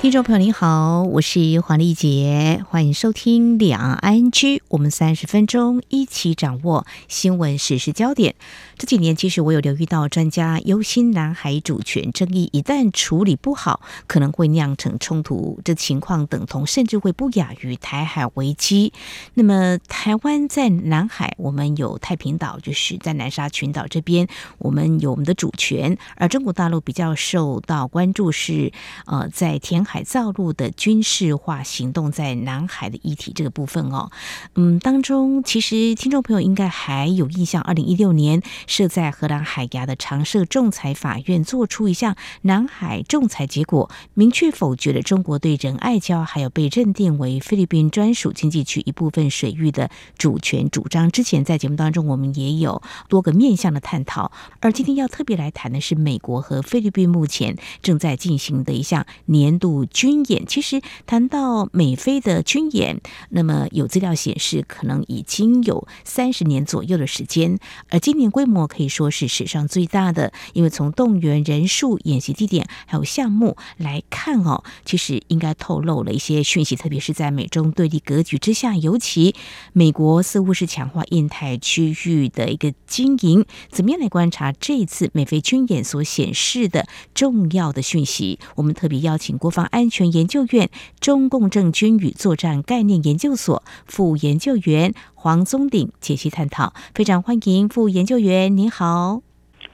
[0.00, 4.30] 听众朋友您好，我是黄丽杰，欢迎收听《两岸 ING》，
[4.68, 8.34] 我们三十分钟一起掌握新闻时事焦点。
[8.78, 15.60] 这几年，其实我有留意到，专家忧心南海主权争议一旦处理不好，可能会酿成冲突。
[15.66, 18.94] 这情况等同，甚至会不亚于台海危机。
[19.34, 24.26] 那么，台湾在南海，我们有太平岛，就是在南沙群岛这边，
[24.56, 25.98] 我们有我们的主权。
[26.16, 28.72] 而中国大陆比较受到关注是，
[29.04, 34.12] 呃，在填海海造陆的军事化行动，在南海的议题这个部分哦，
[34.54, 38.40] 嗯，当中其实听众朋友应该还有印象，二零一六年。
[38.68, 51.10] 设在荷兰海牙的常设仲裁法院做出一项南海仲裁结果，明确否决了中国对仁爱礁还有被认定为菲律宾专属经济区一部分水域的主权主张。
[51.10, 54.30] 之前在节目当中，我们也有多个面向的探讨。
[54.60, 60.46] 而今天要特别来谈的是美国和菲律宾目前正在进行的一项年度军演。
[60.46, 63.00] 其实谈到美菲的军演，
[63.30, 68.60] 那么有资料显示，可能已经有三十年左右的时间，而今年规模。
[68.70, 79.34] 可以说是史上最大的，因为从动员人数、演习地点还有项目来看哦，其实应该透露了一些讯息，特别是在美中对立格局之下，尤其
[79.72, 83.44] 美国似乎是强化印太区域的一个经营。
[83.70, 88.38] 怎么样来观察这一次美菲军演所显示的重要的讯息？
[88.54, 99.22] 我们特别邀请国防安全研究院中共政军与作战概念研究所副研究员黄宗鼎解析探讨，非常欢迎副研究员，您好。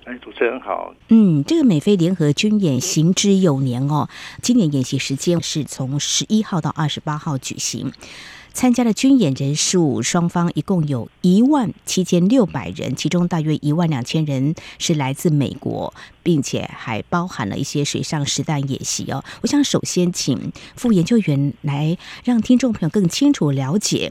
[0.05, 0.95] 哎，主持人好。
[1.09, 4.09] 嗯，这个美菲联合军演行之有年哦，
[4.41, 7.91] 今年演习时间是从十一号到二十八号举行，
[8.57, 15.93] 参加的军演人数双方一共有一万七千六百人，其中大约一万两千人是来自美国，
[16.23, 19.23] 并且还包含了一些水上实弹演习哦。
[19.43, 24.11] 我想首先请副研究员来让听众朋友更清楚了解。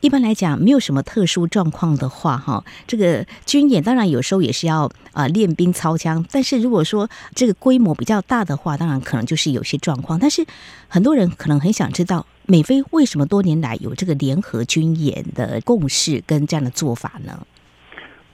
[0.00, 6.24] 一般来讲，没有什么特殊状况的话，哈，这个军演当然有时候也是要啊练兵操枪。
[6.30, 10.18] 但是如果说这个规模比较大的话，当然可能就是有些状况。
[10.18, 10.44] 但是
[10.86, 17.46] 很多人可能很想知道，美菲为什么多年来有这个联合军演的共识跟这样的做法呢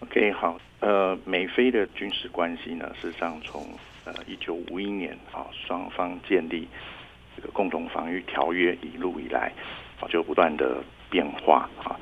[0.01, 3.67] ？OK，好，呃，美菲的军事关系呢，事实上从
[4.05, 6.67] 呃一九五一年啊双方建立
[7.37, 9.53] 这个共同防御条约一路以来，
[10.01, 10.83] 啊就不断的。
[11.12, 11.93] 变化啊，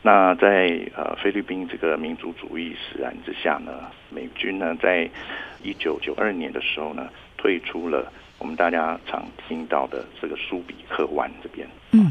[0.00, 3.70] 那在呃菲律宾这个民族主义使然之下呢，
[4.08, 5.08] 美军呢在
[5.62, 11.68] 一九九二年的时候呢，退出了我们大家常听到的这个苏比克湾这边。
[11.92, 12.10] 嗯，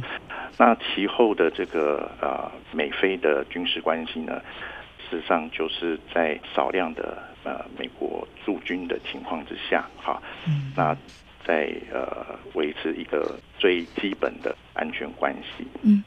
[0.59, 4.39] 那其后的这个呃美菲的军事关系呢，
[5.09, 10.95] 事实上就是在少量的呃美国驻军的情况之下，哈，嗯，那
[11.45, 15.67] 在呃维持一个最基本的安全关系。
[15.81, 16.03] 嗯。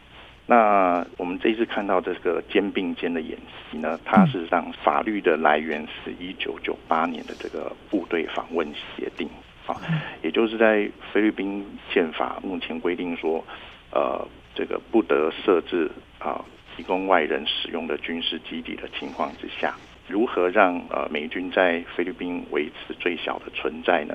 [0.48, 3.36] 那我们这一次看到这个肩并肩的演
[3.68, 9.28] 习呢，它是让法律的来源是一九九八年的这个部队访问协定
[9.66, 9.74] 啊，
[10.22, 13.44] 也就是在菲律宾宪法目前规定说，
[13.90, 14.24] 呃，
[14.54, 15.90] 这个不得设置
[16.20, 16.44] 啊
[16.76, 19.74] 提供外人使用的军事基地的情况之下，
[20.06, 24.14] 如何让呃美军在菲律宾维持最小的存在呢？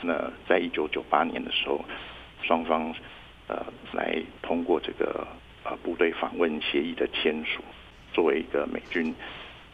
[0.00, 1.84] 那在一九九八年的时候，
[2.40, 2.94] 双方
[3.48, 5.26] 呃来通过这个。
[5.64, 7.62] 呃，部队访问协议的签署，
[8.12, 9.14] 作为一个美军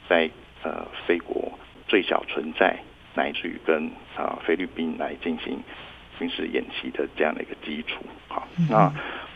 [0.06, 0.28] 在
[0.62, 2.76] 呃菲国最小存在，
[3.14, 5.58] 乃至于跟啊、呃、菲律宾来进行
[6.18, 8.04] 军事演习的这样的一个基础。
[8.28, 8.92] 好，那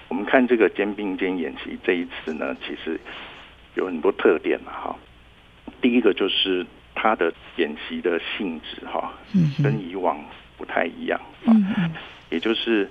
[0.08, 3.00] 我们看这个肩并肩演习这一次呢，其实
[3.74, 4.96] 有很多特点嘛，哈。
[5.80, 9.10] 第一个就是它的演习的性质哈，
[9.64, 10.22] 跟以往
[10.58, 11.56] 不太一样啊，
[12.28, 12.90] 也就是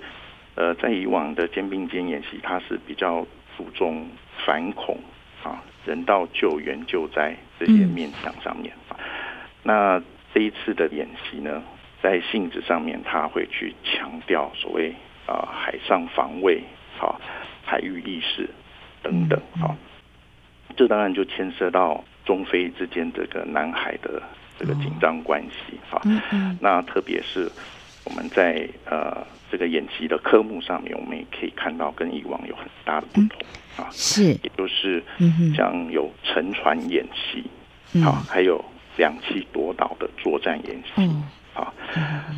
[0.55, 3.23] 呃在以往的肩并肩演习，它是比较。
[3.61, 4.07] 注重
[4.43, 4.97] 反恐
[5.43, 8.97] 啊，人道救援救灾这些面向上面啊，
[9.61, 10.01] 那
[10.33, 11.61] 这一次的演习呢，
[12.01, 14.93] 在性质上面，他会去强调所谓
[15.27, 16.63] 啊海上防卫、
[16.99, 17.15] 啊
[17.63, 18.49] 海域意识
[19.03, 19.77] 等等啊，
[20.75, 24.21] 这当然就牵涉到中非之间这个南海的
[24.57, 26.01] 这个紧张关系啊，
[26.59, 27.49] 那特别是。
[28.03, 33.37] 我们在呃这个演习的科目上面，我们也可以看到跟以往有很大的不同、
[33.77, 35.03] 嗯、啊，是，也就是
[35.53, 37.43] 像有沉船演习，
[37.99, 38.63] 好、嗯啊，还有
[38.95, 41.73] 两栖夺岛的作战演习，嗯、啊，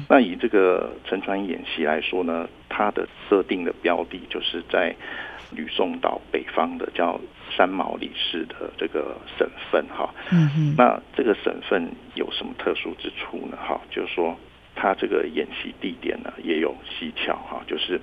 [0.09, 4.95] 那以这个沉船演习来说呢，它的设定的标的就是在
[5.51, 7.21] 吕宋岛北方的叫
[7.55, 10.09] 三毛里市的这个省份哈。
[10.31, 10.75] 嗯嗯。
[10.75, 13.57] 那这个省份有什么特殊之处呢？
[13.61, 14.35] 哈，就是说
[14.75, 17.99] 它这个演习地点呢也有蹊跷哈，就是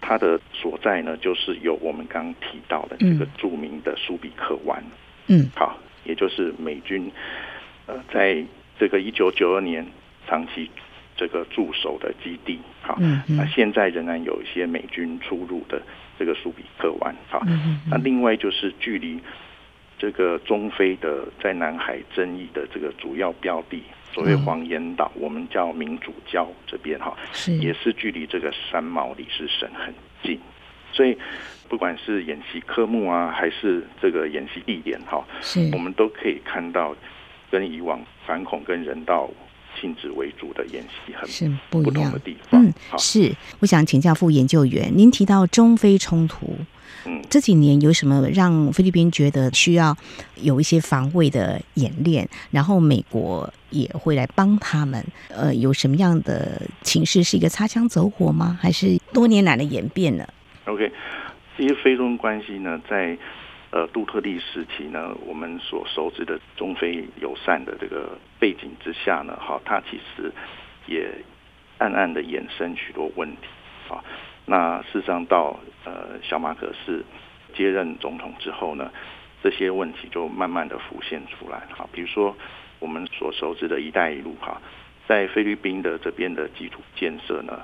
[0.00, 4.82] 它的所在呢就是有我们刚刚提到的这个著名的苏比克湾。
[5.26, 5.50] 嗯。
[5.54, 7.10] 好，也就是美军
[7.86, 8.44] 呃在
[8.78, 9.86] 这个一九九二年
[10.26, 10.70] 长期
[11.16, 12.58] 这个驻守的基地。
[12.80, 15.80] 好，那现在仍然有一些美军出入的。
[16.16, 17.42] 这个苏比克湾，好，
[17.90, 19.18] 那另外就是距离
[19.98, 23.82] 这个中非的在南海争议的这个主要标的，
[24.12, 30.38] 所谓黄岩岛，我们叫民主礁这边哈，是也是距离这个三毛里斯省很近，
[30.92, 31.16] 所以
[31.68, 36.94] 不管是演习科目啊，还是这个演习地点哈，是我们都可以看到
[37.50, 39.30] 跟以往反恐跟人道。
[39.80, 42.64] 性质为主的演习很是不一样的地方。
[42.64, 43.34] 嗯，是。
[43.58, 46.56] 我想请教副研究员，您提到中非冲突，
[47.06, 49.96] 嗯，这几年有什么让菲律宾觉得需要
[50.36, 55.04] 有一些防卫的演练，然后美国也会来帮他们？
[55.28, 58.58] 呃，有什么样的情势是一个擦枪走火吗？
[58.60, 60.26] 还是多年来的演变呢
[60.66, 60.90] ？OK，
[61.56, 63.16] 其实非中关系呢，在。
[63.76, 70.32] 呃，杜特地时期呢，我们所熟知的中非友善的这个背景之下呢，哈，它其实
[70.86, 71.10] 也
[71.78, 73.48] 暗暗的衍生许多问题
[73.88, 73.98] 啊。
[74.46, 77.04] 那事实上到呃小马可是
[77.54, 78.90] 接任总统之后呢，
[79.42, 81.88] 这些问题就慢慢的浮现出来哈。
[81.92, 82.36] 比如说
[82.78, 84.60] 我们所熟知的一带一路哈，
[85.06, 87.60] 在菲律宾的这边的基础建设呢，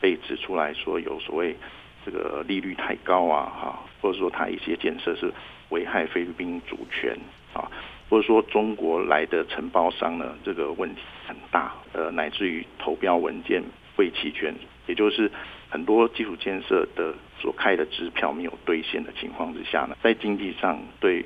[0.00, 1.56] 被指出来说有所谓
[2.04, 5.32] 这个利率太高啊，哈，或者说它一些建设是。
[5.72, 7.16] 危害菲律宾主权
[7.54, 7.64] 啊，
[8.10, 13.62] 或者说中国来的承包商呢，这个问题很大，呃，乃至于投标文件
[13.96, 14.54] 未齐全，
[14.86, 15.30] 也就是
[15.72, 21.24] 很多基础建设的所开的支票没有兑现的情况之下呢，在经济上对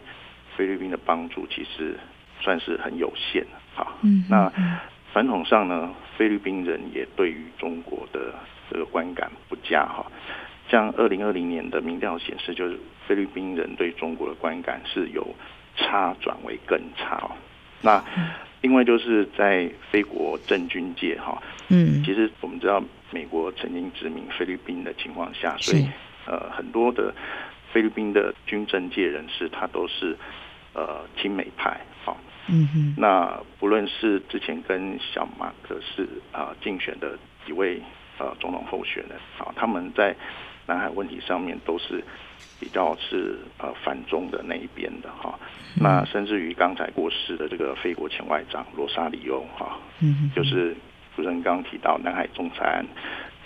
[0.56, 1.98] 菲律宾的帮助其实
[2.40, 3.44] 算是很有限
[3.75, 3.98] 好。
[4.02, 4.52] 嗯，那
[5.12, 8.32] 传统上呢，菲律宾人也对于中国的
[8.70, 10.06] 这个观感不佳哈。
[10.69, 12.78] 像二零二零年的民调显示，就是
[13.08, 15.26] 菲律宾人对中国的观感是由
[15.75, 17.32] 差转为更差哦。
[17.82, 18.02] 那
[18.62, 25.86] 另外就是在非国政军界哈，嗯，其实我们知道美国曾经殖民菲律宾的情况下，所以
[26.26, 27.14] 呃很多的
[27.72, 30.16] 菲律宾的军政界人士他都是
[30.72, 32.16] 呃亲美派好。
[32.48, 32.94] 嗯哼。
[32.96, 37.80] 那不论是之前跟小马可仕啊竞选的几位
[38.18, 40.14] 呃总统候选人啊，他们在
[40.66, 42.02] 南海问题上面都是
[42.60, 45.38] 比较是呃反中的那一边的哈，
[45.74, 50.74] 那甚至于刚才过世的这个菲国前外长罗萨里欧哈，嗯，就是
[51.14, 52.84] 主持人刚刚提到南海仲裁案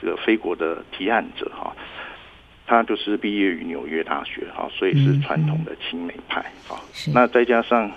[0.00, 1.74] 这个菲国的提案者哈，
[2.66, 6.80] 他就是毕业于纽约大学哈，所以是传统的亲美派啊，
[7.14, 7.90] 那再加上。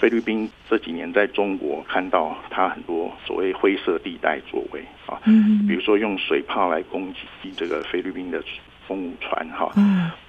[0.00, 5.66] 菲律宾这几年在中国看到它很多所谓灰色地带作为啊，嗯。
[5.68, 7.12] 比如说用水炮来攻
[7.42, 8.42] 击这个菲律宾的
[8.88, 9.70] 公务船哈，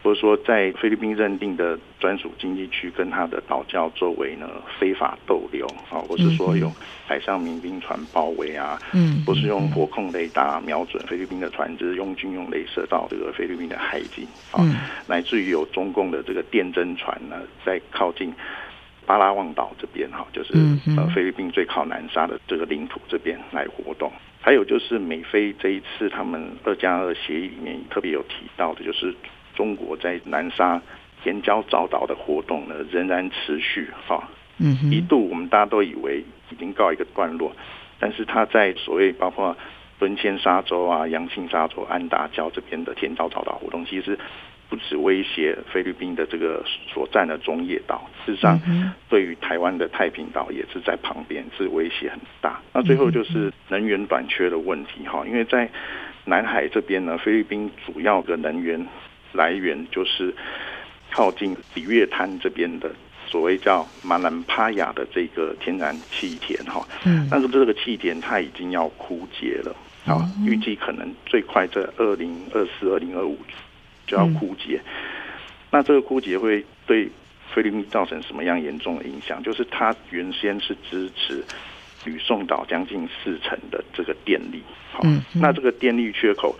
[0.03, 4.47] 或者说在菲律宾认定的专属经济区跟他的岛礁周围呢
[4.77, 6.71] 非法逗留啊，或是说用
[7.07, 14.61] 海上民兵船包围啊，嗯或是用火控雷达瞄准菲律宾的船只，用军用雷射到这个菲律宾的海警啊，
[15.07, 18.33] 乃至于有中共的这个电侦船呢在靠近。
[19.05, 20.53] 巴拉望岛这边哈，就是
[20.97, 24.11] 呃菲律宾最靠南沙的这个领土这边来活动。
[24.39, 29.13] 还有就是美菲这一次他们二加二协议里面特别有提到的，就是
[29.53, 30.81] 中国在南沙
[31.25, 34.27] 沿礁找岛的活动呢仍然持续哈。
[34.57, 37.51] 嗯，一度我们大家都以为已经告一个段落，
[37.99, 39.55] 但是他在所谓包括
[39.99, 44.17] 敦谦沙洲啊、阳庆沙洲、安达礁这边的填礁找岛活动，其实。
[44.71, 48.57] 不止威胁菲律宾的这个所占的中业岛，事实上，
[49.09, 52.61] 对于台湾的太平岛也是在旁边，是威胁很大。
[52.71, 55.69] 那最后就是能源短缺的问题哈，因为在
[56.23, 58.87] 南海这边呢，菲律宾主要的能源
[59.33, 60.33] 来源就是
[61.11, 62.89] 靠近里约滩这边的
[63.27, 69.75] 所谓叫马兰帕亚的这个天然气田哈，嗯，但是这个气田它已经要枯竭了，
[70.05, 73.37] 啊，预计可能最快在二零二四、二零二五。
[74.11, 74.81] 就要枯竭，
[75.71, 77.09] 那这个枯竭会对
[77.53, 79.41] 菲律宾造成什么样严重的影响？
[79.41, 81.41] 就是它原先是支持
[82.03, 85.01] 吕宋岛将近四成的这个电力，好，
[85.33, 86.53] 那这个电力缺口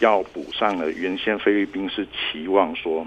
[0.00, 0.90] 要补上了。
[0.90, 3.06] 原先菲律宾是期望说，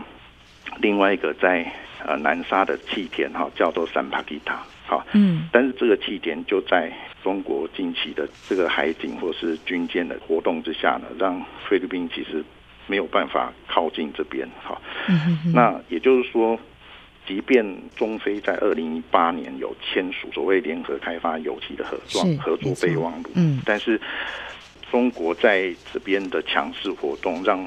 [0.80, 1.70] 另外一个在
[2.06, 6.90] 呃南沙的气田哈叫做三帕吉塔，好，嗯，但是这个气田就在
[7.22, 12.42] 中国近期的这个海警或是军舰的活动之下呢，让菲律宾其实
[12.88, 16.58] 没有办法靠近这边，好，嗯，那也就是说，
[17.27, 17.63] 即便
[17.96, 24.01] 中非在二零一八年有签署所谓联合开发油气的合作合作备忘录，嗯，但是
[24.91, 27.63] 中国在这边的强势活动，让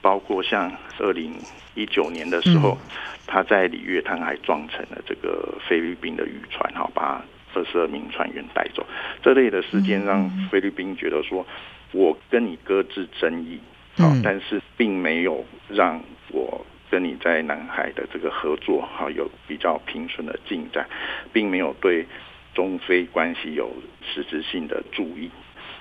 [0.00, 1.34] 包括像二零
[1.74, 2.78] 一九年的时候。
[2.80, 2.90] 嗯。
[3.32, 7.24] 他在里约滩还撞沉了这个菲律宾的渔船，哈，把
[7.54, 8.84] 二十二名船员带走。
[9.22, 11.46] 这类的事件让菲律宾觉得说，
[11.92, 13.60] 我跟你搁置争议，
[13.96, 20.88] 啊，但是并没有让我跟你在南海的这个合作，哈，有比较平顺的进展，
[21.32, 22.06] 并没有对
[22.54, 23.70] 中非关系有
[24.02, 25.30] 实质性的注意。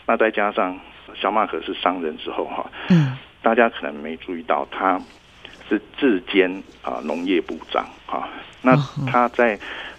[0.05, 0.79] 那再加上
[1.15, 4.99] 小马可是商人之后，哈，嗯，大家可能没注意到他。
[5.67, 6.51] 是自兼
[6.81, 8.27] 啊农业部长啊，
[8.63, 8.75] 那
[9.05, 9.55] 他在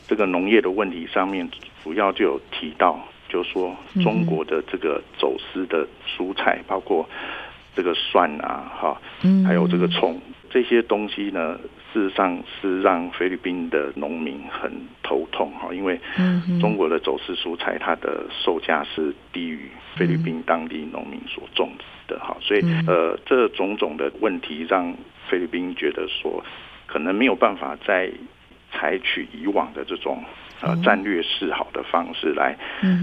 [0.09, 1.49] 这个农业的问题上面，
[1.85, 2.99] 主要就有提到，
[3.29, 7.09] 就是说中国的这个走私的蔬菜，包括
[7.81, 9.01] 这个蒜啊，哈，
[9.47, 10.21] 还有这个葱
[10.51, 11.59] 这些东西呢，
[11.93, 14.71] 事实上是让菲律宾的农民很
[15.03, 15.99] 头痛哈，因为
[16.61, 21.85] 中国的走私蔬菜它的售价是低于菲律宾当地农民所种植
[22.15, 24.95] 的哈，所以呃，这种种的问题让。
[25.29, 26.45] 菲律宾觉得说，
[26.89, 28.11] 可能没有办法再
[28.73, 30.25] 采取以往的这种
[30.61, 32.59] 呃战略示好的方式来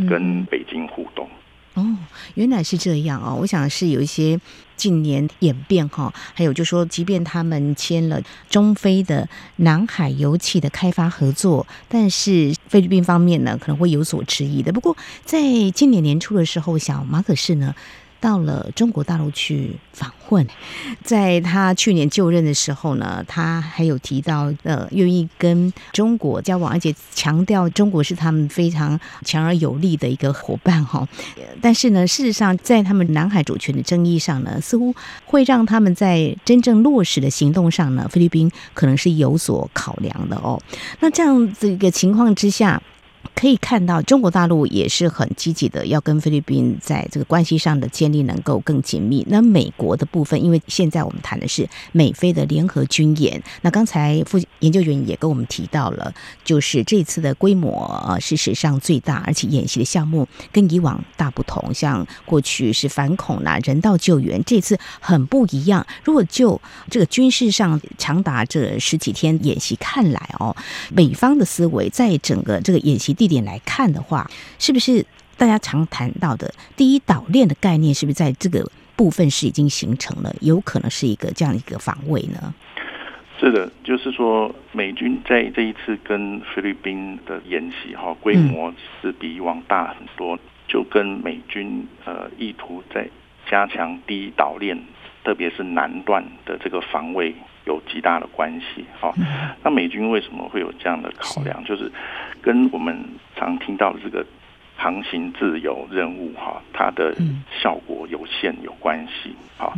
[0.10, 1.30] 跟北京互动。
[1.78, 1.96] 哦，
[2.34, 3.38] 原来是这样哦。
[3.40, 4.40] 我想是有一些
[4.76, 8.20] 近年演变哈，还有就说，即便他们签了
[8.50, 14.74] 中非的南海油气的开发合作，但是菲律宾方面呢可能会有所迟疑的。
[14.74, 15.40] 不过在
[15.76, 17.76] 今年年初的时候，小马可是呢。
[18.20, 20.46] 到了中国大陆去访问，
[21.04, 31.08] 在他去年就任的时候呢，他还有提到呃，愿意跟中国交往，而且强调中国是他们非常强而有力的一个伙伴哈。
[31.62, 34.94] 但是呢，事实上在他们南海主权的争议上呢，似乎
[35.26, 40.62] 会让他们在真正落实的行动上呢，菲律宾可能是有所考量的哦。
[41.00, 42.82] 那这样子一个情况之下。
[43.36, 49.26] 可以看到，中国大陆也是很积极的，要跟菲律宾在这个关系上的建立能够更紧密。
[49.30, 53.42] 那美国的部分，因为现在我们谈的是美菲的联合军演。
[53.62, 61.74] 那刚才副研究员也跟我们提到了，就是这次的规模是史上最大，而且演习的项目跟以往大不同。
[61.74, 65.86] 像过去是反恐啦、人道救援，这次很不一样。
[66.04, 70.56] 如果就这个军事上长达这十几天演习看来哦，
[70.92, 73.28] 美方的思维在整个这个演习地。
[73.28, 74.26] 点来看的话，
[74.58, 75.06] 是不是
[75.36, 80.34] 大家常谈到的第一岛链的概念，是不是在这个部分是已经形成了？
[80.40, 82.54] 有可能是一个这样一个防卫呢？
[83.38, 93.08] 是的，就是说美军在这一次跟菲律宾的演习哈，规模是比以往大很多，就跟美军呃意图在
[93.52, 94.82] 加强第一岛链，
[95.24, 97.36] 特别是南段的这个防卫
[97.68, 98.84] 有极大的关系。
[99.00, 99.14] 好，
[99.64, 101.64] 那美军为什么会有这样的考量？
[101.64, 101.92] 就是。
[102.40, 102.98] 跟我们
[103.36, 104.26] 常听到的这个
[104.78, 107.14] 航行自由任务哈，它的
[107.52, 109.74] 效果有限有关系哈。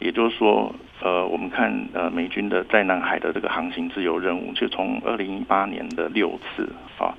[0.00, 7.14] 也就是说，呃，我们看呃美军的在南海的这个航行自由任务，就从二零一八年的六次啊，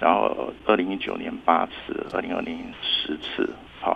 [0.00, 3.48] 然后二零一九年八次，二零二零年十次
[3.80, 3.94] 啊，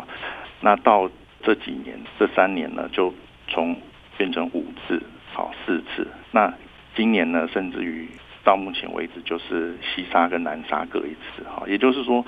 [0.60, 1.10] 那到
[1.42, 3.12] 这几年这三年呢，就
[3.48, 3.74] 从
[4.16, 5.02] 变成五次
[5.34, 6.54] 好四次，那
[6.96, 8.08] 今年呢，甚至于。
[8.46, 12.22] 到目前为止，就是西沙跟南沙各一次哈，也就是说，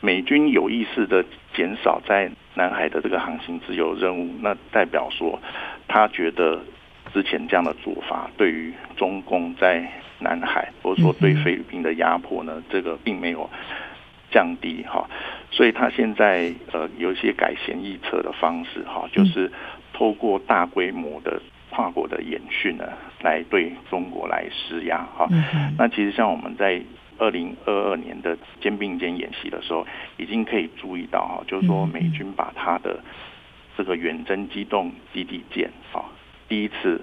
[0.00, 1.22] 美军有意识的
[1.52, 5.38] 减少在南海的这个航行自由任务，那代表说，
[5.86, 6.58] 他觉得
[7.12, 9.86] 之前这样的做法对于中共在
[10.18, 13.50] 南海或者说对菲律宾的压迫呢，这个并没有
[14.30, 15.06] 降低哈，
[15.50, 19.52] 所以他现在呃有一些改弦易辙的方式哈，就是
[19.92, 21.38] 透过大规模的。
[21.74, 22.84] 跨国的演训呢，
[23.22, 25.26] 来对中国来施压哈。
[25.76, 26.80] 那其实像我们在
[27.18, 29.84] 二零二二年的肩并肩演习的时候，
[30.16, 33.00] 已经可以注意到哈，就是说美军把他的
[33.76, 36.04] 这个远征机动基地舰啊，
[36.48, 37.00] 第一次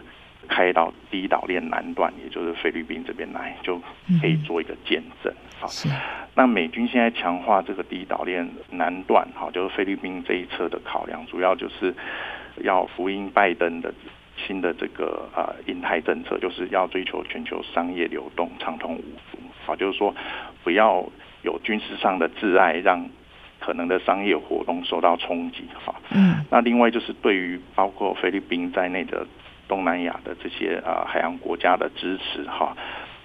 [0.48, 3.78] 开到第一岛链南段，也就是菲律宾这边来，就
[4.22, 5.68] 可以做一个见证啊。
[6.34, 11.94] 那美军现在强化这个第一岛链南段哈，就是菲律宾这一侧的考量，主要就是
[12.62, 13.94] 要呼应拜登的。
[14.46, 20.14] 新的这个啊，印太政策就是要追求全球商业流动畅通无阻，好，就是说
[20.64, 21.04] 不要
[21.44, 23.10] 有军事上的挚爱，让
[23.60, 25.96] 可能的商业活动受到冲击，哈。
[26.12, 26.44] 嗯。
[26.50, 29.26] 那另外就是对于包括菲律宾在内的
[29.68, 32.76] 东南亚的这些呃海洋国家的支持，哈，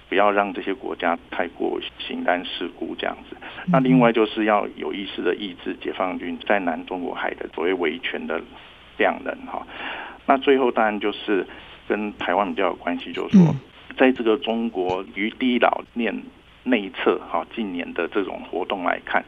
[0.07, 3.35] 不要让这些国家太过形单势孤这样子。
[3.65, 8.39] 那另外就是要有意识的抑制解放军在南中国海的所谓维权的
[8.97, 9.67] 量能哈。
[10.27, 11.47] 那最后当然就是
[11.87, 13.55] 跟台湾比较有关系，就是说，
[13.97, 16.13] 在这个中国于第一岛链
[16.63, 19.23] 内侧哈，近年的这种活动来看，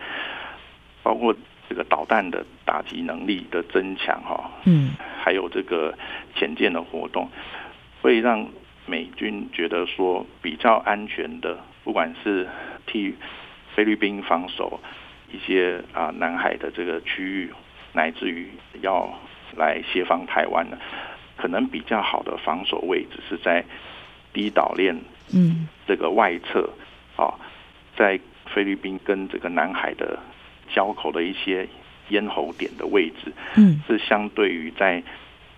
[1.02, 1.34] 包括
[1.70, 5.98] 这个导弹的打击能力的增强哈，嗯，还有这个
[6.36, 7.30] 潜舰的活动，
[8.02, 8.46] 会让
[8.86, 12.46] 美军觉得说比较安全的，不管是
[12.86, 13.16] 替
[13.74, 14.80] 菲律宾防守
[15.32, 17.54] 一些啊南海的这个区域，
[17.94, 18.50] 乃至于
[18.82, 19.10] 要
[19.56, 20.78] 来协防台湾呢，
[21.38, 23.64] 可能比较好的防守位置是在
[24.34, 24.96] 低岛链
[25.34, 26.70] 嗯这个外侧
[27.16, 27.34] 啊，
[27.98, 30.20] 在菲律宾跟这个南海的
[30.74, 31.68] 交口的一些
[32.10, 35.04] 咽喉点的位置，嗯，是相对于在。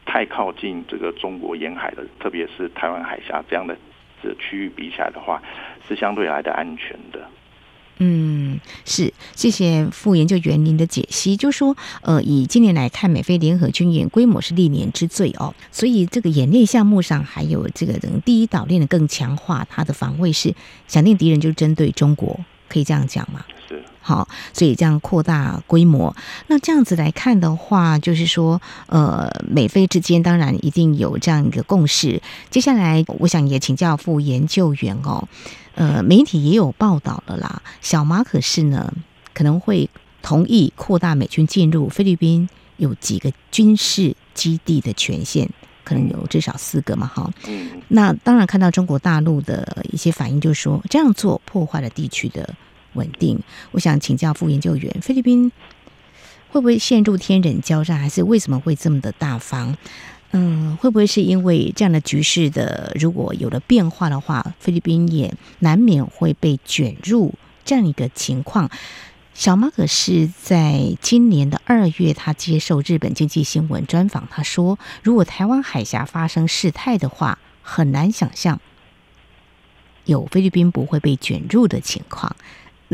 [0.04, 3.78] 太靠近这个中国沿海的，特别是台湾海峡这样的
[4.22, 5.42] 这区域比起来的话，
[5.88, 7.20] 是相对来的安全的。
[8.00, 8.41] 嗯，
[8.86, 11.38] 是，谢谢副研究员您的解析。
[11.38, 17.94] 就说，呃，以今年来看，美菲联合军演规模是历年之最哦，所以这个演练项目上，还有这个
[18.26, 20.54] 第一岛链的更强化它的防卫，是
[20.88, 22.40] 想念敌人就针对中国，
[22.70, 23.46] 可以这样讲吗？
[24.02, 26.16] 好，所以这样扩大规模。
[26.48, 32.22] 那这样子来看的话，就是说，呃，美菲之间当然一定有这样一个共识。
[32.50, 35.28] 接下来，我想也请教副研究员哦，
[35.76, 38.92] 呃，媒体也有报道了啦，小马可是呢
[39.34, 39.90] 可能会
[40.22, 45.48] 同意扩大美军进入菲律宾有几个军事基地的权限，
[45.84, 47.32] 可能有至少四个嘛，哈。
[47.90, 52.56] 那当然看到中国大陆的一些反应，就是说这样做破坏了地区的。
[52.94, 53.40] 稳定，
[53.72, 55.52] 我想请教副研究员，菲律宾
[56.50, 59.76] 会不会陷入天人交战，还是为什么会这么的大方？
[60.32, 67.34] 嗯，会不会是因为这样的局势的，如果有了变化的话，菲律宾也难免会被卷入
[67.66, 68.70] 这样一个情况？
[69.34, 78.60] 小马可是在今年的二月，他接受日本经济新闻专访，他说，如果台湾海峡发生事态的话，很难想象
[80.06, 82.36] 有菲律宾不会被卷入的情况。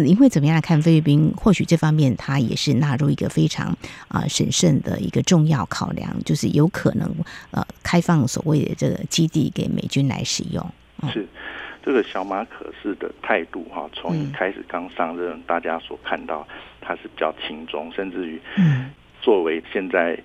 [0.03, 1.33] 您会怎么样来看菲律宾？
[1.35, 3.75] 或许这方面它也是纳入一个非常
[4.07, 7.11] 啊审慎的一个重要考量，就是有可能
[7.49, 10.63] 呃开放所谓的这个基地给美军来使用。
[11.01, 11.27] 嗯、是
[11.83, 16.47] 这个小马可是的态度哈，从一开始刚上任，大家所看到
[16.79, 18.39] 他是比较轻中，甚至于
[19.19, 20.15] 作为现在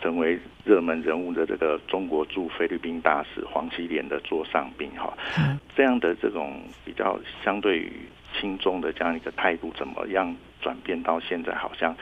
[0.00, 5.12] 成为热门人物的这个中国驻菲律宾大使黄希连的座上宾哈，
[5.76, 7.92] 这样的这种比较相对于。
[8.38, 11.94] 亲中的这样一个态度，怎么样转变到现在，好像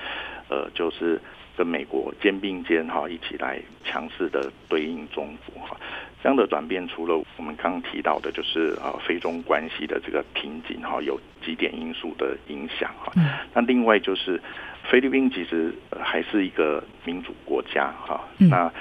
[0.49, 1.21] 呃，就是
[1.57, 5.77] 跟美国肩并肩哈，一起来强势的对应中国哈。
[6.23, 13.13] 这样的转变，除了我们刚刚提到的，就是啊非中关系的这个瓶颈哈，有几点因素的影响哈。
[13.53, 14.41] 那另外就是
[14.91, 18.73] 菲律宾其实还是一个民主国家哈，那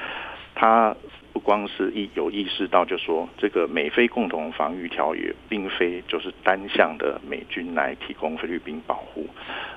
[0.56, 0.96] 它。
[1.34, 9.28] 不光是意有意识到，就说这个美菲共同防御条约并非就是单向的美军来提供菲律宾保护，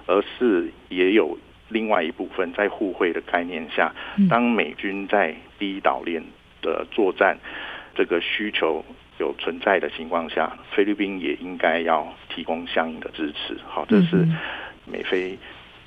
[0.07, 1.37] 而是也有
[1.71, 3.92] 另外一部分在互惠的概念下，
[4.29, 6.23] 当美军在第一岛链
[6.61, 7.38] 的作战
[7.95, 8.85] 这个需求
[9.19, 13.57] 有存在的情况下，菲律宾也应该要提供相应的支持。
[13.66, 14.29] 好，这是
[14.85, 15.38] 美菲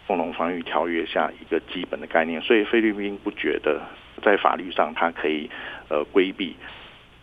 [0.10, 3.80] 共同防御条约下一个基本的概念，所以菲律宾不觉得。
[4.22, 5.50] 在法律上，他可以
[5.88, 6.54] 呃规避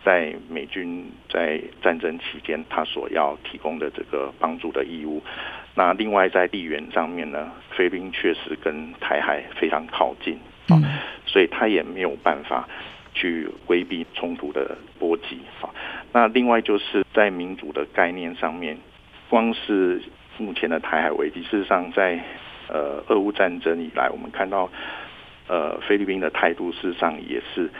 [0.02, 5.22] 在美军在战争期间他所要提供的这个帮助的义务。
[5.74, 10.80] 那另外在地缘上面呢，菲律宾确实跟台海非常靠近啊，
[11.26, 12.66] 所以他也没有办法
[13.12, 15.68] 去规避冲突的波及啊。
[16.14, 18.78] 那另外就是在民主的概念上面，
[19.28, 20.00] 光是
[20.38, 22.18] 目前的台海危机，事实上在
[22.68, 24.70] 呃俄乌战争以来，我们看到。
[25.48, 27.70] 呃，菲律宾的态度事实上也是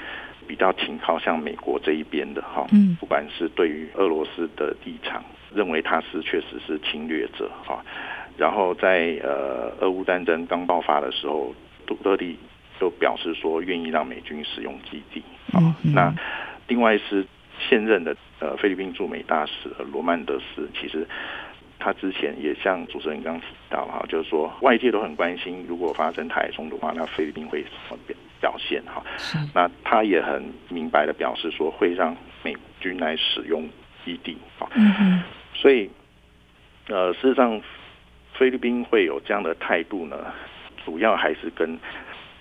[0.46, 5.20] 比较倾靠向美国这一边的哈，嗯，不管是对于俄罗斯的立场，
[5.52, 7.84] 认为他是确实是侵略者哈，
[8.36, 11.52] 然后在呃俄乌战争刚爆发的时候，
[11.88, 12.38] 杜特地
[12.78, 15.20] 都表示说愿意让美军使用基地
[15.52, 16.14] 啊，那
[16.68, 17.26] 另外是
[17.58, 21.04] 现任的呃菲律宾驻美大使罗曼德斯，其实。
[21.78, 29.02] 他之前也像主持人刚刚提到哈，就是说外界都很关心，如果发生台海冲突的话，那菲律宾会怎么表表现哈？
[29.54, 33.68] 那他也很明白的表示说，会让美军来使用
[34.04, 34.68] 基地啊。
[35.54, 35.90] 所以
[36.88, 37.60] 呃，事实上
[38.34, 40.16] 菲律宾会有这样的态度呢，
[40.84, 41.78] 主要还是跟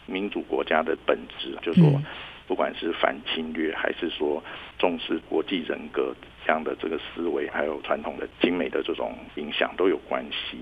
[0.05, 2.01] 民主国家的本质，就是说
[2.47, 4.43] 不管是反侵略还是说
[4.77, 10.57] 重视国际人格这样的这个思维，还有传统的精美的这种影响都有关系。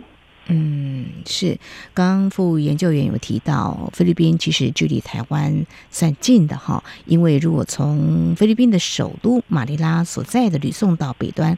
[0.47, 1.57] 嗯，是。
[1.93, 11.57] 刚刚副研究员有提到，菲律宾其实距离台湾算近的哈，因为如果从菲律宾的首都马尼拉所在的吕宋岛北端。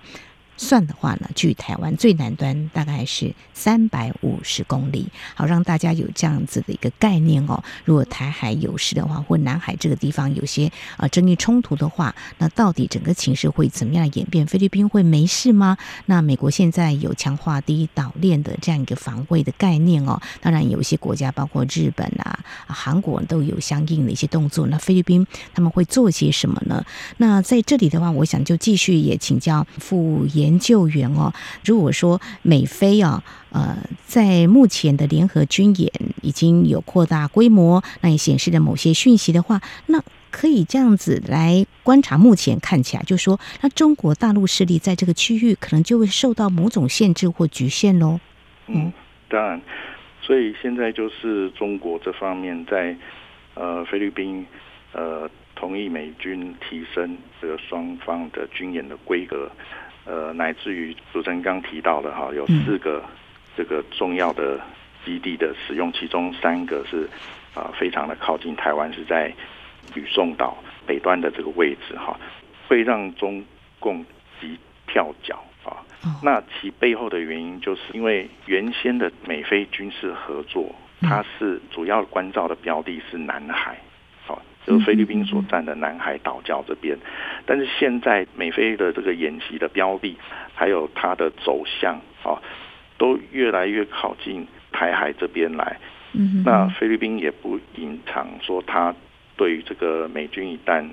[0.58, 5.08] 算的话呢，距台湾最南端大概是三百五十公里。
[5.34, 7.62] 好，让大家有这样子的一个概念哦。
[7.84, 14.48] 如果台海有事的话，或南海这个地方有些啊争议冲突的话，那到底整个情势会怎么样演变？
[14.48, 15.78] 菲律宾会没事吗？
[16.06, 20.22] 那美国现在有强化第一岛链的这样一个防卫的概念哦。
[20.40, 24.68] 当然，有一些国家，包括日本啊、韩国都有相应的一些动作。
[24.68, 26.86] 那菲律宾他们会做些什么呢？
[27.18, 30.45] 那在这里的话，我想就继续也请教副研。
[30.46, 31.34] 研究员哦，
[31.66, 42.18] 如果说美菲啊，呃，在目前的联合军演已经有扩大规模，那也显示了某些讯息的话，那可以这样子来观察。
[42.18, 48.20] 目前看起来，就说，那中国大陆势力在这个区域可能就会受到某种限制或局限喽。
[48.68, 48.92] 嗯，
[49.30, 49.62] 当然，
[50.22, 52.96] 所以现在就是中国这方面在
[53.56, 54.46] 呃菲律宾
[54.94, 59.50] 呃同意美军提升这个双方的军演的规格。
[60.06, 63.04] 呃，乃至于主持人刚提到的哈，有四个
[63.58, 64.60] 这个重要的
[65.04, 67.10] 基地的使用，其中三个是
[67.56, 69.34] 啊非常的靠近台湾，是在
[69.94, 72.20] 吕宋岛北端的这个位置哈，
[72.68, 73.44] 会让中
[73.80, 74.06] 共
[74.40, 75.78] 急跳脚啊。
[76.22, 83.76] 那其背后的原因，就是因为原先的美菲军事合作，它是主要关照的标的是南海。
[84.66, 86.98] 就是菲律宾所占的南海岛礁这边，
[87.46, 90.18] 但是现在美菲的这个演习的标的，
[90.54, 92.42] 还有它的走向啊，
[92.98, 95.78] 都越来越靠近台海这边来。
[96.14, 98.96] 嗯，那菲律宾也不隐藏说，他
[99.36, 100.88] 对于这个美军一旦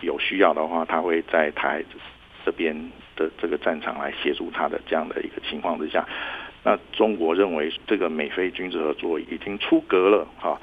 [0.00, 1.84] 有需要的话，他会在台海
[2.44, 2.76] 这边
[3.14, 6.04] 的这个战场来协助他的这样的一个情况之下，
[6.64, 10.60] 那中国认为这个美菲军事合作已经出格了哈，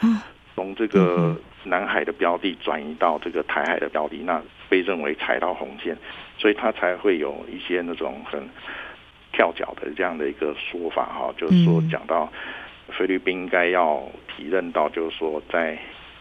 [0.56, 1.36] 从这个。
[1.66, 5.98] 南海的标的转移到这个台海的标的，那被认为踩到红线，
[6.38, 8.44] 所以他才会有一些那种很
[9.32, 12.30] 跳脚的这样的一个说法哈，就是说讲到
[12.90, 15.80] 菲律宾应该要体认到，就是说在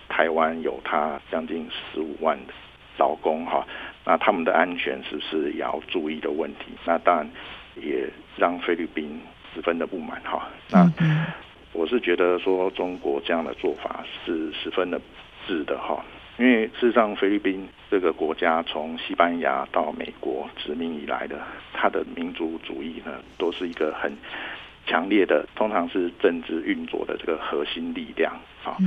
[0.09, 2.53] 台湾有他将近十五万的
[2.99, 3.67] 劳工哈，
[4.05, 6.67] 那他们的安全是不是也要注意的问题？
[6.85, 7.29] 那当然
[7.75, 9.21] 也让菲律宾
[9.53, 10.47] 十分的不满哈。
[10.71, 10.89] 那
[11.73, 15.01] 我是觉得说中国这样的做法是十分的。
[15.45, 16.01] 智的哈，
[16.39, 21.37] 因为事实上，菲律宾这个国家从西班牙到美国殖民以来的，
[21.73, 24.17] 它的民族主义呢，都是一个很
[24.87, 28.33] 强烈的，通常是政治运作的这个核心力量
[28.63, 28.79] 啊。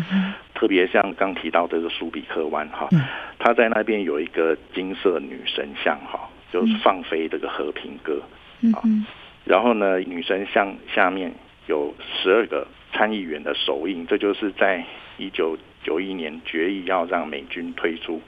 [0.54, 2.88] 特别像刚提到这个苏比克湾哈，
[3.38, 8.22] 它在那边有一个金色女神像哈，就是放飞这个和平鸽
[8.74, 8.80] 啊。
[9.44, 11.34] 然后呢，女神像下面
[11.68, 14.86] 有十二个参议员的手印，这就是在
[15.18, 18.22] 一九九一年决议要让美军退出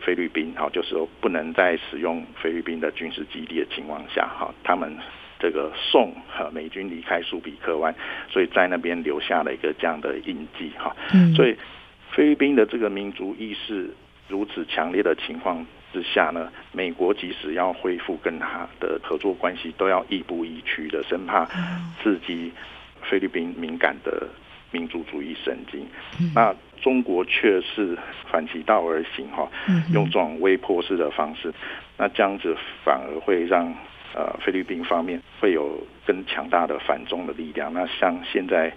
[0.00, 4.96] 菲律宾，好，就是说不能再使用菲律宾的军事基地的情况下，哈，他们
[5.38, 7.94] 这个送和美军离开苏比克湾，
[8.30, 10.94] 所以在那边留下了一个这样的印记，哈，
[11.34, 11.56] 所以
[12.12, 13.90] 菲律宾的这个民族意识
[14.28, 21.46] 如此强烈的情况之下呢，美国即使要恢复跟他的合作关系，都要亦步亦趋的，生怕
[22.02, 22.52] 刺激
[23.02, 24.28] 菲律宾敏感的
[24.70, 25.86] 民族主义神经，
[26.34, 26.54] 那。
[26.82, 27.98] 中国却是
[28.30, 29.50] 反其道而行，哈，
[29.94, 31.52] 用这种威迫式的方式，
[31.96, 32.54] 那这样子
[32.84, 33.74] 反而会让
[34.14, 37.72] 呃菲律宾方面会有更强大的反中的力量。
[37.72, 38.70] 那像现在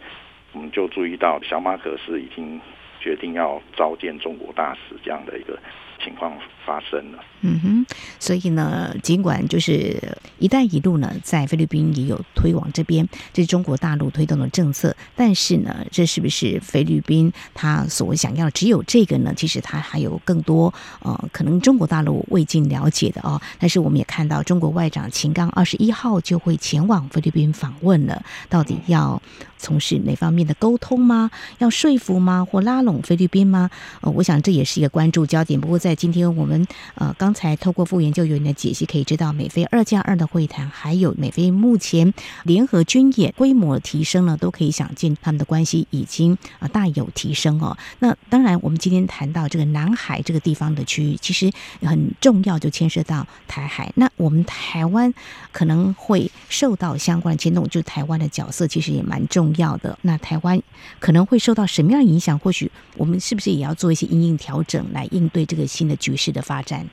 [0.53, 2.59] 我们就注意到，小马可斯已经
[3.01, 5.59] 决定要召见中国大使这样的一个
[6.03, 6.31] 情况
[6.65, 7.19] 发生了。
[7.41, 7.85] 嗯哼，
[8.19, 9.97] 所以呢，尽管就是
[10.39, 14.93] “一带一路”呢，在菲律宾也有推往这边，这是中国大陆推动的政策。
[15.15, 19.33] 但是呢，这是不是菲律宾他所想要只有这个呢？
[19.35, 23.41] 其实他还有更多呃，可能中国大陆未尽了解的哦。
[23.57, 28.21] 但是我们也看到，中国外长秦刚二十一号就会前往菲律宾访问了。
[28.49, 29.21] 到底要
[29.57, 31.31] 从事哪方面的沟通吗？
[31.59, 32.45] 要说服吗？
[32.45, 33.69] 或拉拢菲律宾吗？
[34.01, 35.59] 呃，我想这也是一个关注焦点。
[35.59, 37.33] 不过在在今天我们呃刚。
[37.39, 47.77] 才透过副研究员的解析，可以知道美菲二加二的会谈，还有美菲目前联合军演规模提升呢，都可以想见他们的关系已经啊大有提升哦。
[47.99, 51.49] 那当然，我们今天谈到这个南海这个地方的区域，其实
[51.79, 53.89] 很重要，就牵涉到台海。
[53.95, 55.13] 那我们台湾
[55.53, 59.97] 可能会受到相关的牵动，就台湾的角色其实也蛮重要的。
[60.01, 60.61] 那台湾
[60.99, 62.37] 可能会受到什么样影响？
[62.37, 66.85] 或许我们是不是也要做一些因应调整，来应对这个新的局势的发展？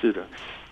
[0.00, 0.22] 是的，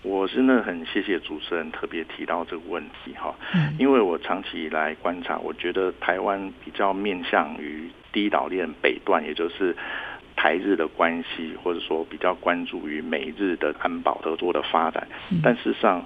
[0.02, 3.34] 我真的很谢谢主持人特别提到这个问题哈，
[3.78, 9.74] 因为我长期以来观察，我觉得台湾比较面向于低岛链北段，也就是。
[10.34, 15.06] 台日的关系，或者说比较关注于美日的安保合作的发展，
[15.42, 16.04] 但事实上，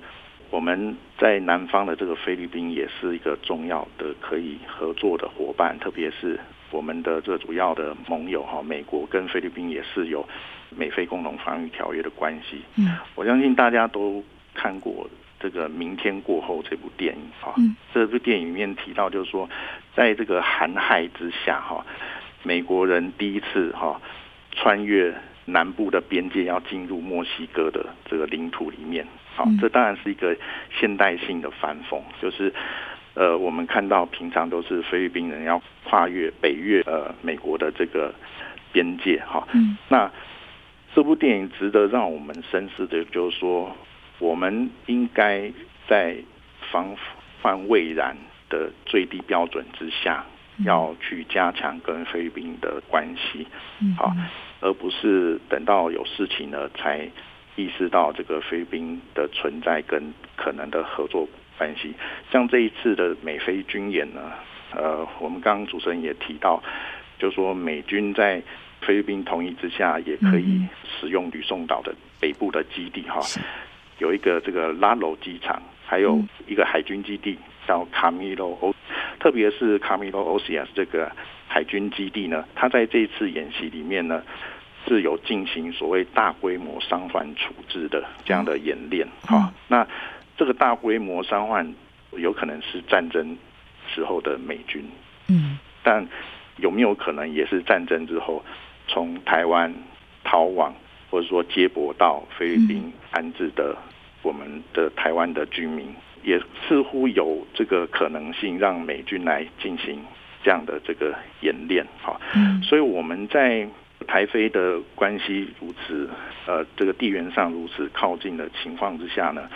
[0.51, 6.39] 我们在南方的这个菲律宾也是一个重要的可以合作的伙伴，特别是
[6.71, 10.29] 我们的这主要的盟友哈，美国跟菲律宾也是有
[10.71, 12.63] 美菲共同防御条约的关系。
[12.77, 14.25] 嗯，我相信大家都
[14.55, 17.55] 看过这个《明天过后》这部电影哈，
[17.93, 19.49] 这部电影里面提到就是说，
[19.95, 21.85] 在这个寒害之下哈。
[22.43, 24.01] 美国人第一次哈
[24.53, 25.13] 穿越
[25.47, 30.37] 南部的边界，要进入墨西哥的这个领土里面，好，这当然是一个
[30.79, 32.55] 现代性的反讽，就是
[33.15, 38.15] 呃，我们看到平常都是菲律宾人要跨越北越呃美国的这个
[38.73, 40.09] 边界哈，嗯那
[40.97, 43.71] 这部电影值得让我们深思的，就是说，
[44.19, 45.53] 我们应该
[45.87, 46.17] 在
[46.73, 46.97] 防
[47.43, 48.17] 范未然
[48.49, 50.25] 的最低标准之下。
[50.65, 53.47] 要去加强跟菲律宾的关系，
[53.99, 54.11] 好，
[54.63, 57.07] 而不是等到有事情了才
[57.57, 61.29] 意识到这个菲律宾的存在跟可能的合作
[61.59, 61.93] 关系。
[62.33, 64.33] 像这一次的美菲军演呢，
[64.75, 66.63] 呃，我们刚刚主持人也提到，
[67.19, 68.43] 就是说美军在
[68.81, 70.63] 菲律宾同意之下，也可以
[71.01, 73.21] 使用吕宋岛的北部的基地哈，
[73.99, 78.75] 有一个这个拉楼机场，还有一个海军基地叫卡米罗。
[79.19, 81.11] 特别是卡米罗欧西亚这个
[81.49, 84.23] 海军基地呢，它在这一次演习里面呢，
[84.87, 89.07] 是有进行所谓大规模伤患处置的这样的演练。
[89.27, 89.85] 好，那
[90.37, 91.75] 这个大规模伤患
[92.13, 93.37] 有可能是战争
[93.89, 94.85] 时候的美军，
[95.29, 96.07] 嗯，但
[96.57, 98.45] 有没有可能也是战争之后
[98.89, 99.73] 从台湾
[100.25, 100.75] 逃亡，
[101.11, 103.77] 或者说接驳到菲律宾安置的
[104.23, 105.95] 我们的台湾的居民？
[106.23, 110.01] 也似乎有这个可能性，让美军来进行
[110.43, 112.21] 这样的这个演练，哈，
[112.65, 113.65] 所以我们在
[114.09, 116.11] 台菲的关系如此，
[116.47, 119.49] 呃，这个地缘上如此靠近的情况之下呢，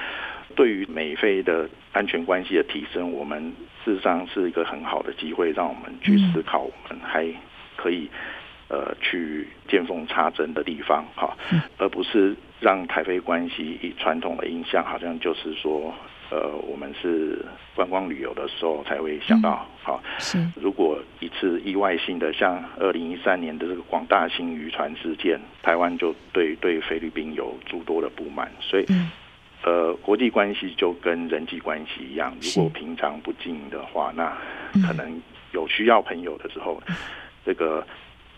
[0.54, 3.52] 对于美菲的安全关系的提升，我们
[3.84, 7.26] 事实上是一个很好的机会，让我们去思考，我们还
[7.76, 8.08] 可以
[8.68, 11.36] 呃去见缝插针的地方，哈，
[11.78, 15.94] 而不是让台菲关系以传统的印象，好像就是说。
[16.32, 20.00] 呃，我们是观光旅游的时候才会想到，好，
[20.54, 28.86] 如果一次意外性的，像二零一三年的这个广大兴渔船事件，台湾就对对菲律宾有诸多的不满，所以，
[29.62, 34.36] 呃，国际关系就跟人际关系一样，如果平常不经营的话，那
[34.86, 35.20] 可能
[35.52, 36.82] 有需要朋友的时候，
[37.44, 37.86] 这个。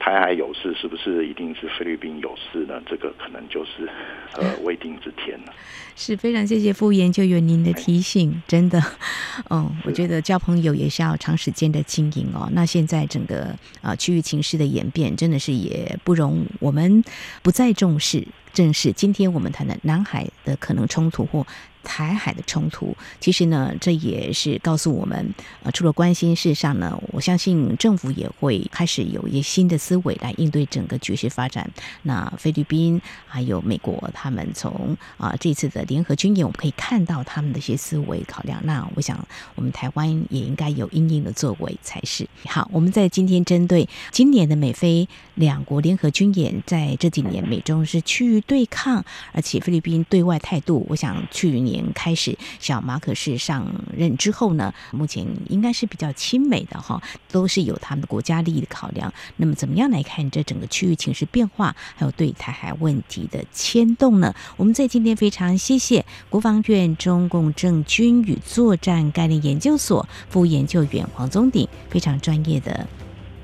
[0.05, 2.83] 台海有事，是不是一定是菲律宾有事呢？
[2.91, 3.89] 这个可能就是
[4.35, 5.53] 呃 未定之天了。
[5.95, 8.83] 是非常谢谢副研究员您的提醒，真的，
[9.51, 12.49] 嗯，我觉得交朋友也是要长时间的经营哦。
[12.53, 17.05] 那现在整个啊区域情势的演变，真的是也不容我们
[17.41, 18.27] 不再重视。
[18.53, 21.47] 正是今天我们谈的南海的可能冲突或
[21.83, 31.71] 台海的冲突，其实呢，这也是告诉我们，呃，除了关心，事实上呢，我相信政府也会开始有一些新的思维来应对整个局势发展。
[32.03, 38.61] 那菲律宾还有美国，他们从啊、这次的联合军演，我们可以看到他们的一些思维考量。
[38.65, 42.27] 那我想，我们台湾也应该有应应的作为才是。
[42.47, 59.13] 好，我们在今天针对今年的美菲两国联合军演，在这几年美中是趋于对抗，而且菲律宾对外态度，我想去年年开始小马可是上任之后呢，目前应该是比较亲美的哈，都是有他们的国家利益的考量。
[59.37, 64.35] 那么怎么样来看这整个区域情势变化，还有对台海问题的牵动呢？
[64.57, 72.87] 我们在今天非常谢谢国防院中共政军与作战概念研究所副研究员黄宗鼎非常专业的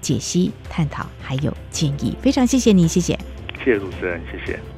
[0.01, 3.19] 解析、探讨还有建议，非常谢谢你，谢谢，
[3.59, 4.78] 谢谢主持人，谢谢。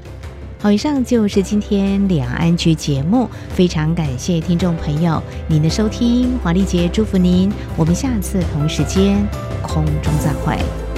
[0.62, 9.26] 好，以上就是今天两岸局节目，非常感谢听众朋友您的收听，华丽姐祝福您，我们下次同时间
[9.62, 10.89] 空中再会。